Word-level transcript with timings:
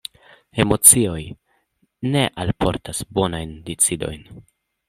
Emocioj 0.63 1.19
ne 2.15 2.25
alportas 2.45 3.05
bonajn 3.19 3.55
decidojn. 3.71 4.29